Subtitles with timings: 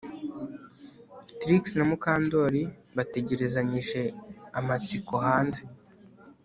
[1.39, 2.63] Trix na Mukandoli
[2.97, 4.01] bategerezanyije
[4.59, 5.61] amatsiko hanze